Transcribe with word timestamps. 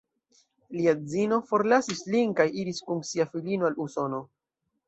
Lia 0.77 0.93
edzino 0.97 1.37
forlasis 1.51 2.01
lin 2.15 2.33
kaj 2.41 2.49
iris 2.63 2.83
kun 2.89 3.07
sia 3.11 3.31
filino 3.35 3.69
al 3.71 3.81
Usono. 3.89 4.27